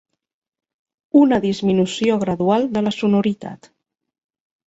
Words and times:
Una 1.19 1.39
disminució 1.43 2.17
gradual 2.25 2.67
de 2.77 2.83
la 2.87 2.93
sonoritat. 2.97 3.69